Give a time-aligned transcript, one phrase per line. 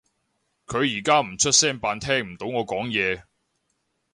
[0.65, 3.21] 佢而家唔出聲扮聽唔到我講嘢